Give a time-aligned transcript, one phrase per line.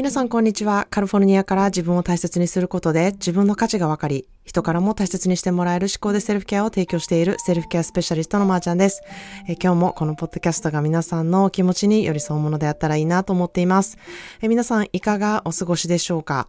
[0.00, 0.86] 皆さんこんにちは。
[0.88, 9.02] カリフォルニアから自分を大切にすることで自分の価値が分かり、人からも大切にしてもらえる思考でセルフケアを提供しているセルフケアスペシャリストのまーちゃんです。
[9.46, 13.98] え今日もこのポッドキャストが皆さんの気持ちに寄り添うものであったらいいなと思っています。
[14.40, 16.48] え皆さんいかがお過ごしでしょうか、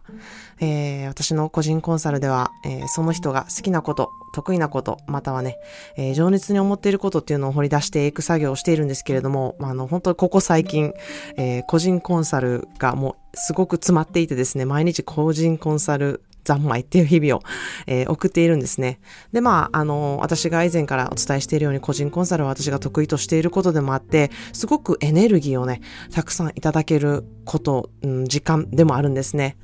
[0.58, 5.58] えー、私の個人コンサルでは、えー、その人が好きなこと、得意なこと、またはね、
[5.96, 10.94] えー、情熱に思っていることっていうのを掘り出していく作業をしているんですけれども、まあ、あの、本当にここ最近、
[11.36, 17.42] え個人コンサルがもうすごく詰まっていてですね、毎日個人コンサル三昧っていう日々を、
[17.86, 19.00] えー、送っているんですね。
[19.32, 25.80] で、まあ、あの、私が以前からお伝えしているように個人コンサルは私が得意としていることでもあって、すごくエネルギーをね、
[26.12, 29.56] たくさんいただけること、うん、時間でもあるんですね。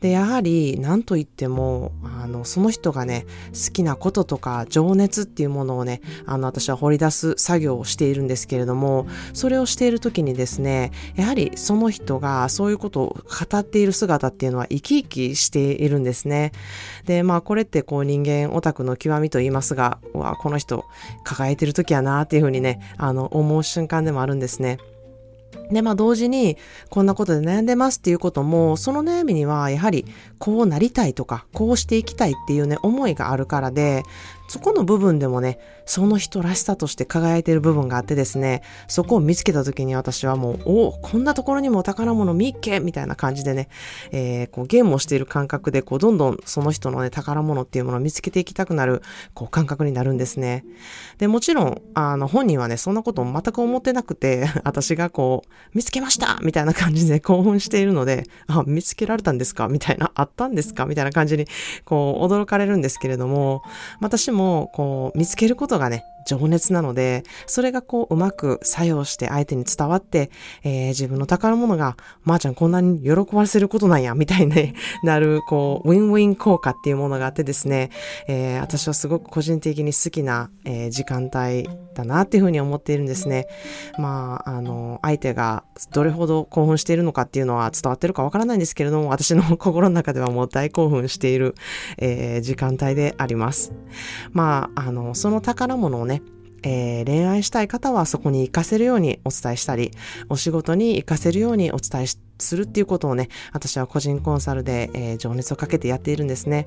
[0.00, 16.25] で、やはり、何と言っても、あの、その人がね、好きなこととか情熱っていうものをね、あの、私は掘り出す作業をしているんですけれども、それをしている時にですね、やはりその人がそういうことを語っている姿っていうのは生き生きしているんですね。
[17.04, 20.84] で、まあ、これってこう人間オタクの極みと言いますが、うわ、この人
[21.24, 24.78] 抱えてる時やなっていうふうにね、あの、思う瞬間でもあるんですね。
[25.70, 26.56] で、まあ同時に、
[26.90, 30.04] こんなことで悩んでますっていうことも、その悩みには、やはり、
[30.38, 34.02] こうなりたいとか、こうしていきたいっていうね、思いがあるからで、
[34.48, 43.68] そこの部分でもね、その人らしさとして輝いている部分があってですね、そこを見つけた時に私はもう、おこんなところにも宝物見っけみたいな感じでね、
[44.10, 49.02] えー、こうゲームをしている感覚で、こうどんどんその人のね、宝物っていうものを見つけていきたくなる、
[49.34, 50.64] こう感覚になるんですね。
[51.18, 61.46] で、もちろん、あの、本人はね、そんなこと全く思ってなくて、 私がこう、見つけましたみたいな感じで興奮しているので、あ、見つけられたんですかみたいな、あったんですかみたいな感じに、
[61.84, 63.62] こう、驚かれるんですけれども、
[64.00, 70.30] 私も、もこう、見つけることがね、情熱なので、それがこう、うまく作用して相手に伝わって、
[70.64, 74.74] えー、自分の宝物が、まー、あ、ちゃんこんなに喜ばせることなんや、みたいに
[75.04, 77.90] なる、こう、ウィンウィン効果っていうものがあってですね、
[78.26, 83.46] えー、私はすごく個人的に好きな、えー、時間帯だなっていうふうに思っているんですね。
[83.98, 91.54] まあ、あの、相手がどれほど興奮しているのかっていうのは伝わってるかわからないんですけれども、私の心の中ではもう大興奮している、
[91.98, 93.72] え、時間帯であります。
[94.32, 96.15] まあ、あの、その宝物をね、
[96.68, 99.92] えー、恋愛したい方はそこに活かせるようにお伝えしたり、
[100.28, 102.06] お仕事に活かせるようにお伝え
[102.38, 106.66] するっていうことをね、私は個人コンサルで、えー、情熱をかけてやっているんですね。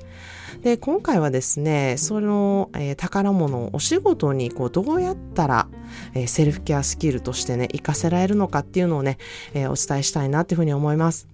[0.62, 5.68] で、今回はですね、その、えー、宝物をお仕事にこうどうやったら、
[6.14, 9.18] えセルフケアスキルとしてね、活かせられるのかっていうのをね、
[9.54, 11.28] えお伝えしたいなっていうふうに思います。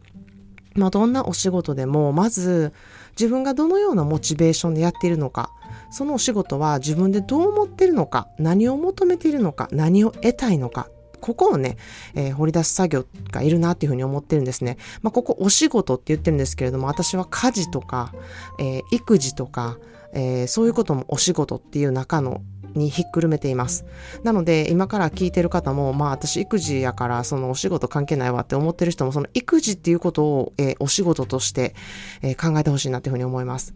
[0.74, 2.74] まあ、どんなお仕事でも、まず、
[3.12, 5.52] 自分がどのようなモチベーションでやっているのか、
[5.90, 10.90] そのお仕事は自分でどう思ってるのか、何を求めているのか、何を得たいのか、
[11.26, 11.78] ここをね、
[12.14, 14.78] えー、掘り出す作業がいるなっていうふうに思ってるんですね。
[15.02, 18.14] まあ、ここお仕事って言ってるんですけれども、私は家事とか、
[18.60, 19.78] えー、育児とか、
[20.14, 22.42] えー、そういうこともお仕事っていう中の
[22.76, 23.86] にひっくるめています。
[24.24, 31.74] なので、今から聞いてる方も、まあ私育児やからそのお仕事関係ないわって思ってる人も、その育児っていうことを、えー、お仕事として、
[32.22, 33.74] えー、考えてほしいなっていうふうに思います。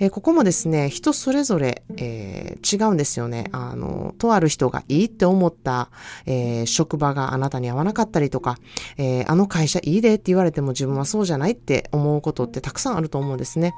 [0.00, 3.44] えー、ここもですね、人それぞれ、えー、違うんですよね。
[3.52, 5.90] あの、とある人がいいって思った、
[6.24, 8.56] えー、職場があなたに合わなかったりとか、
[8.96, 13.74] えあの会社いいでって言われても自分はそうじゃないって思うことってたくさんあると思うんですね。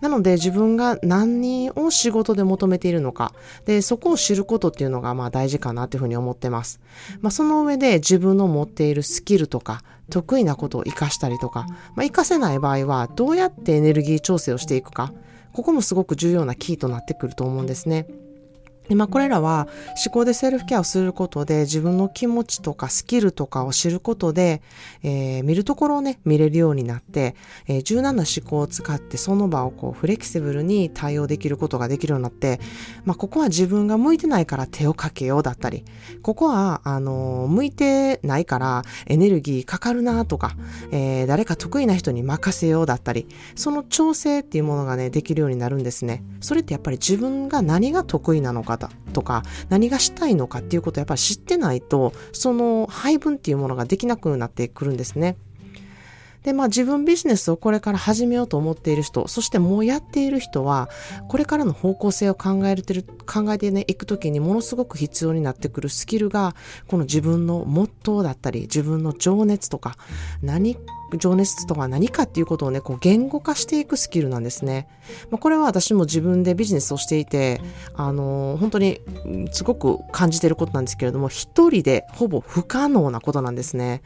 [0.00, 3.34] なので自分が何を仕事で求めているのか、
[3.66, 6.80] で、そこを知ることっていうのがまあ大事かなっていうふうに思ってます。
[7.20, 15.12] まあその上で自分の持っているスキルとか、得意なことを活かしたりとか、まあ活かせない場合はどうやってエネルギー調整をしていくか、
[15.58, 18.06] ここもすごく重要なキーとなってくると思うんですね。
[18.88, 19.68] でまあ、これらは
[20.04, 24.62] 思考でセルフケアをすることで自分の気持ちとかスキルとかを知ることで、
[25.02, 32.60] えー、見るところをね、見れるようになって、えー、柔軟な思考を使ってその場をこうフレキシブルに対応できることができるようになって、
[33.04, 35.84] まあ、ここは自分が向いてないから手をかけようだったり、
[36.22, 40.52] ここは、あのー、向いてないからエネルギーかかるなとか、
[40.92, 46.24] えー、誰か得意な人に任せようだったり、その調整っていうものがね、できるようになるんですね。
[46.40, 55.36] それってやっぱり自分が何が得意なのか方とか何がしたいのかっていうことをやっぱり知ってないとその配分っていうものができなくなってくるんですね。
[56.44, 60.88] で、まあ自分ビジネスをこれから始めようと思っている人、そしてもうやっている人は、
[61.28, 66.54] これからの方向性を考えてる、考えてね、いくときにものすごく必要になってくるスキルが、
[66.86, 69.96] この自分のモットーだったり、自分の情熱とか、
[70.40, 70.78] 何
[71.16, 74.88] 情熱とは何かっていうことをね、こう言語化していくスキルなんですね。
[75.30, 77.60] まあ、これは私も自分でビジネスをしていて、
[77.94, 79.00] あのー、本当に
[79.52, 84.02] すごく感じてることなんですけれども、一人でほぼ不可能なことなんですね。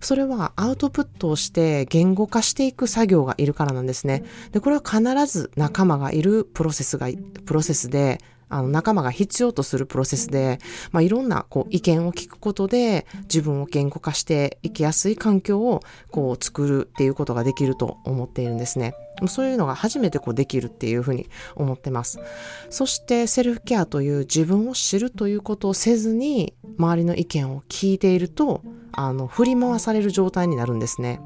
[0.00, 4.24] それはアウトプットをして言語化していく作業がいるからなんですね。
[4.52, 7.08] で、これは必ず仲間がいるプロセスが、
[7.46, 8.18] プロセスで、
[8.52, 10.58] あの仲間が必要とするプロセスで、
[10.90, 18.94] まあ、いろんなこう意見を聞くことで自分を言語化していきやすい環境をこう作るっていうことができると思っているんですね。
[19.26, 22.20] そういうのが初めてこうできるっていうふうに思ってます。
[22.68, 28.62] そしてセルフケアという自分を知るということをせずに周りの意見を聞いていると
[28.92, 31.20] あの振り回される状態になるんですね。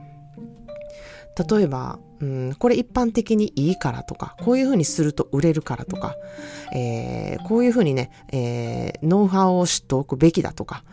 [1.37, 6.17] 例えば、うん、これ一般的にいいからとか、こういうふうにすると売れるからとか、
[6.75, 10.85] えー、こういうふうにね、えー、ノウハウを知っておくべきだとか、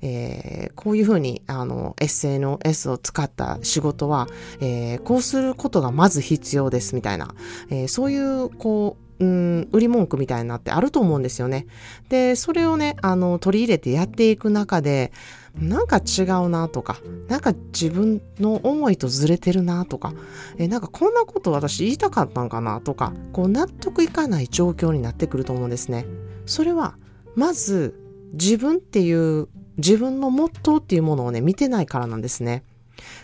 [0.00, 4.26] えー、こういうふうに、あの、SNS を使った仕事は、
[4.60, 7.34] え、こうすることがまず必要ですみたいな、
[7.70, 11.66] え、そういう、こう、うん、売り文句みたいになってあると思うんですよね。
[12.08, 15.12] で、それをね、あの、取り入れてやっていく中で、
[15.54, 20.14] なんか違うなとか、なんか自分の思いとずれてるなとか、
[20.58, 26.06] えなんかこんなこと私言いたかったんかなとか、こう納得いかない状況になってくると思うんですね。
[26.46, 26.96] それは、
[27.36, 27.94] まず
[28.32, 32.64] 自分っていう自分のモットーっていうものをね、見てないからなんですね。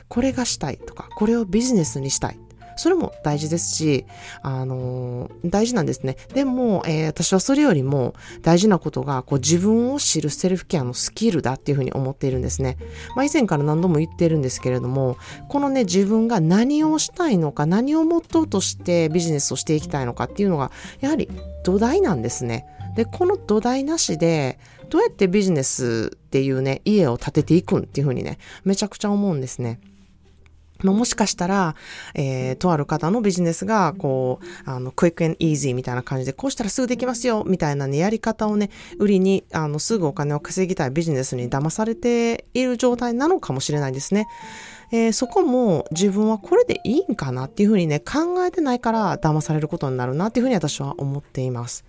[0.08, 2.38] これがしたいとか、これをビジネスにしたい。
[2.78, 4.06] それも大事ですし、
[4.42, 6.16] あのー、大事なんですね。
[6.32, 12.78] でも、えー、私はそれよりも大事なことが、こう自分を知るセルフケアのスキルだっていうふうに思っているんですね。
[13.16, 15.16] まあ以前から何度も言ってるんですけれども、
[15.48, 20.70] このね、自分が何をしたいのか、何をモットーとしてビジネスをしていきたいのかっていうのが、
[21.00, 21.28] やはり
[21.64, 22.66] 土台なんですね。
[22.96, 24.58] で、この土台なしで、
[24.90, 29.80] どうやってビジネスっていうね、家を建てていくんっていうふうにね、めちゃくちゃ思うんですね。
[30.82, 31.74] まあ、もしかしたら、
[32.14, 44.26] えー、とある方のビジネスが、こう、あの、クイック and easy みたいな感じで、こうしたらすぐできますよ、みたいなね、やり方をね、売りに、あの、すぐお金を稼ぎたいビジネスに騙されている状態なのかもしれないですね。
[44.90, 51.84] えー、そこも自分はこれでいいんかなっていうふうにね、考えてないから騙されることになるなっていうふうに私は思っています。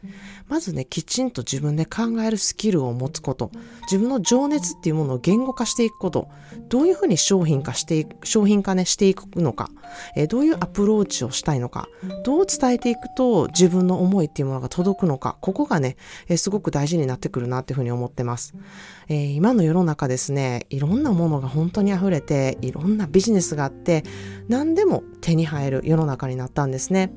[0.48, 3.52] まずね、きちんと自分で考えるスキルを持つこと、
[3.84, 6.28] 自分の情熱っていうものを言語化していくこと、
[6.68, 9.70] どういうふうに商品化していく、商品化ね、していくのか、
[10.16, 11.88] えー、どういうアプローチをしたいのか、
[12.24, 15.98] どう伝えていくと自分の思いっていうものが届くのか、ここがね、
[16.28, 18.56] えー、すごく大事になってくるなっていうふうに思ってます。
[19.08, 24.04] えー、今の世の中ですね、いろんなものが本当に溢れて、いろんんなビジネスがあって、
[24.48, 27.14] 何でも手に入る世の中になったんですね。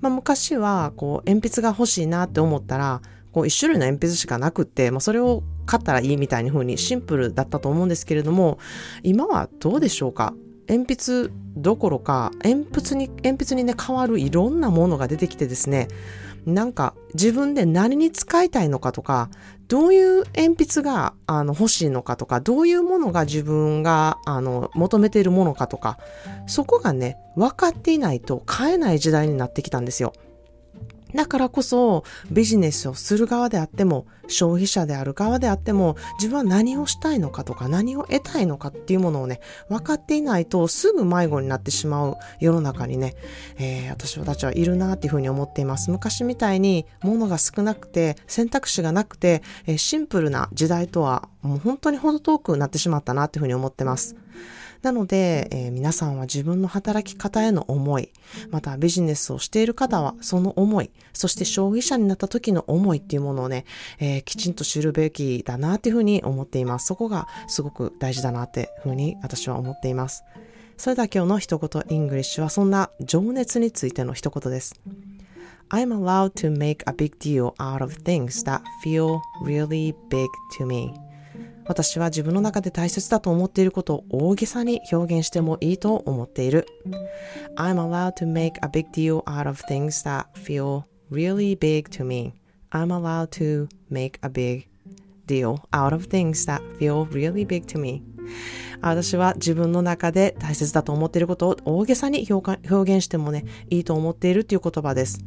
[0.00, 3.02] まあ、昔は、こう、鉛筆が欲しいなって思ったら、
[3.32, 8.58] こう、一種類の鉛筆しかなくって、まあ、それを買ったらいいみたいな風にシンプルだったと思うんですけれども、
[9.02, 10.34] 今はどうでしょうか？
[10.70, 15.88] 鉛筆どころか、鉛筆に、鉛筆にね、変わるいろんなものが出てきてですね、
[16.46, 19.30] なんか自分で何に使いたいのかとか、
[19.68, 25.98] どういう鉛筆があの欲しいのかとか、どういうものが自分があの求めているものかとか、
[26.46, 30.12] そこがね、分かっていないと買えない時代になってきたんですよ。
[31.14, 43.14] だからこそビジネスをする側であっても消費者である側であっても自分は何をしたいのかとか何を得たいのかっていうものをね分かっていないとすぐ迷子になってしまう世の中にね、
[43.58, 45.90] えー、私たちはいるなっていうふうに思っています。
[45.90, 54.16] 昔みたいに物が少なくて選択肢がなくて、えー、シンプルな時代とはもう本当に程遠くなってしまったなっていうふうに思ってます。
[54.82, 58.10] なので、えー、皆さんは自分の働き方への思い、
[58.50, 63.66] またビジネスをしている方はその思い、そして消費者になった時の思いっていうものをね、
[63.98, 66.86] えー、きちんと知るべきだなっていうふうに思っています。
[66.86, 70.24] そこがすごく大事だなっていうふうに私は思っています。
[70.78, 74.80] それでは今日の一言イングリッシュはそんな情熱についての一言です。
[75.68, 81.09] I'm allowed to make a big deal out of things that feel really big to me.
[81.70, 86.66] 私は自分の中で大切だと思っていることを大げさに表現してもいいと思っている。
[87.54, 92.32] I'm allowed to make a big deal out of things that feel really big to me.
[92.72, 94.66] I'm allowed to make a big
[95.28, 98.02] deal out of things that feel really big to me.
[98.80, 105.20] 私は自分の中で大切だと思っていることを大げさに表現してもね、いいと思っているっていう言葉です。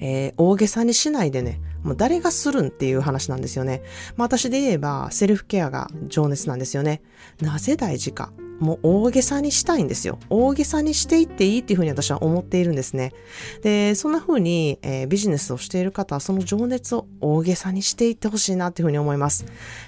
[0.00, 3.82] えー、大げさにしないでね、もう誰がするんっていう話なんですよね。
[4.16, 7.02] まあ私で言えばセルフケアが情熱なんですよね。
[7.40, 8.32] なぜ大事か。
[8.60, 10.18] もう大げさにしたいんですよ。
[10.30, 13.12] 大げさにしていっていいっていうふうに私は思っているんですね。
[13.62, 19.44] で、そんな風に、えー、ビジネスをしている方はその情熱を大げさにしていってほしいなっていうふうに思います。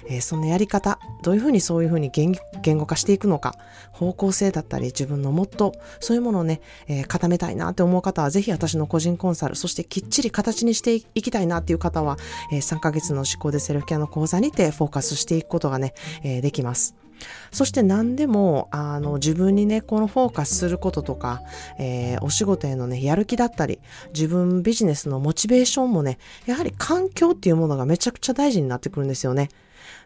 [0.07, 3.55] えー、そのやり方、どういうふうにそういうふうに言語化していくのか、
[3.91, 12.17] 方向性だったり自分のモットー、そういうものをね、えー、固めたいなって思う方はぜひ私の個人コンサル、そしてきっちり形にしていきたいなっていう方は、
[12.51, 15.93] え、3ヶ月の思考でセルフケアの講座にてフォーカスしていくことがね、
[16.23, 17.06] え、できます。
[17.51, 21.41] そして何でも、あの、自分にね、このフォーカスすることとか、
[21.79, 23.79] えー、お仕事へのね、やる気だったり、
[24.13, 29.49] 自分ビジネスのモチベーションもね、やはり環境っていうものがめちゃくちゃ大事になってくるんですよね。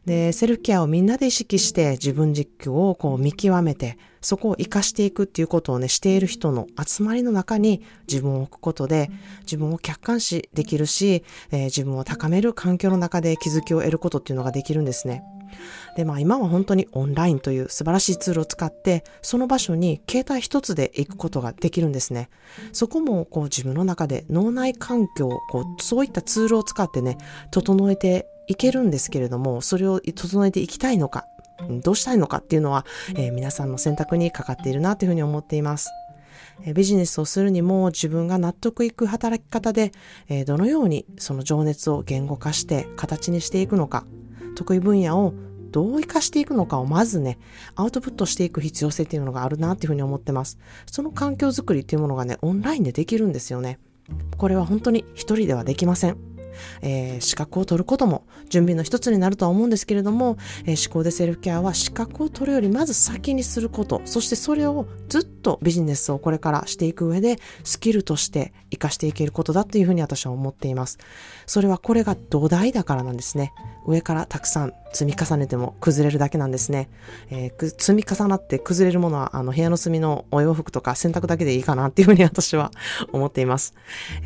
[0.06, 9.10] で、セルフケアをみんなで意識して自分軸をこう見極めて、そこを活かしていくっていうことをね、している人の集まりの中に自分を置くことで、
[9.42, 15.24] 自分を客観視できるし、えー、自分を高める環境の中で気づきを得ることっていうのができるんですね。
[15.96, 22.30] で、まあ今は本当にオンラインという素晴らしいツールを使って、その場所に携帯一つで行くことができるんですね。
[22.72, 27.18] そこもこう自分の中で脳内環境、こうそういったツールを使ってね、
[27.52, 31.26] 整えていけるんですけれども、それを整えていきたいのか、
[31.84, 35.90] どうしたいのかっていうのは、えー、皆さんの選択にかかっているなというふうに思っています。
[36.76, 39.92] ビジネスをするにも自分が納得いく働き方で、
[40.46, 44.06] どのようにその情熱を言語化して形にしていくのか、
[44.56, 45.34] 得意分野を
[45.72, 47.40] どう生かしていくのかをまずね、
[47.76, 50.60] アウトプットしていく必要性っていうのがあるなっていうふうに思ってます。
[50.86, 53.80] その環境づくりっていうものがね、オンラインでできるんですよね。
[54.38, 56.31] これは本当に一人ではできません。
[56.82, 70.98] えー、資格を取ることも準備の一つになるとは思うんですけれども、えー、思考でセルフケアは資格を取るよりまず先にすること、そしてそれをずっとビジネスをこれからしていく上でスキルとして活かしていけることだというふうに私は思っています。
[71.46, 73.54] それはこれが土台だからなんですね。
[73.86, 76.90] 上からたくさん積み重ねても崩れるだけなんですね。
[77.30, 82.72] えー、積み重なって崩れるものはあの部屋の隅のお洋服とか洗濯だけでいいかなっていうふうに私は
[83.12, 83.74] 思っています。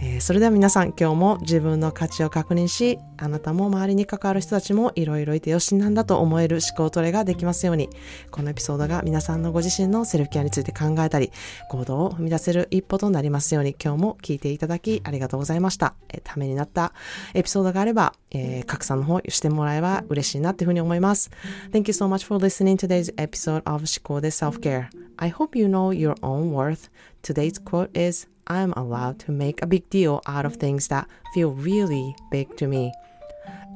[0.01, 7.89] えー、それでは皆さん今日も自分の価値を確認し、あなたも周りに関わる人たちもいろいろいてよしなんだと思える思考トレができますように、
[8.31, 11.31] このエピソードが皆さんのご自身のセルフケアについて考えたり、
[11.69, 15.95] 行動を踏み出せる一歩となりますように、今日も聞いていただきありがとうございました。
[16.09, 16.93] えためになった
[17.33, 21.29] エピソードがあれば、えー、拡散の方してもらえば嬉しいなっていうふうに思います。
[21.71, 24.87] Thank you so much for listening to today's episode of 思考で Self-Care.
[25.17, 26.89] I hope you know your own worth.
[27.23, 31.51] Today's quote is I'm allowed to make a big deal out of things that feel
[31.51, 32.93] really big to me.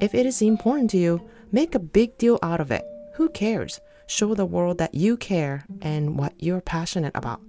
[0.00, 2.84] If it is important to you, make a big deal out of it.
[3.14, 3.80] Who cares?
[4.06, 7.40] Show the world that you care and what you're passionate about.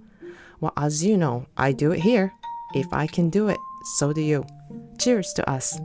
[0.60, 2.32] Well, as you know, I do it here.
[2.74, 3.58] If I can do it,
[3.96, 4.44] so do you.
[4.98, 5.78] Cheers to us.